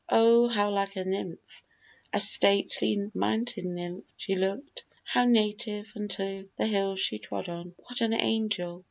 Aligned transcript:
O 0.09 0.47
how 0.47 0.71
like 0.71 0.95
a 0.95 1.05
nymph, 1.05 1.63
A 2.11 2.19
stately 2.19 3.11
mountain 3.13 3.75
nymph, 3.75 4.03
she 4.17 4.33
look'd! 4.35 4.81
how 5.03 5.25
native 5.25 5.93
Unto 5.95 6.49
the 6.57 6.65
hills 6.65 6.99
she 6.99 7.19
trod 7.19 7.47
on! 7.47 7.75
What 7.85 8.01
an 8.01 8.13
angel! 8.15 8.79